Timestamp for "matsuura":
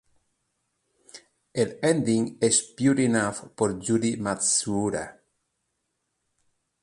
4.17-5.05